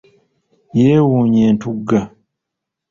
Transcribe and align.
Yeewunnya 0.81 1.41
entugga. 1.51 1.99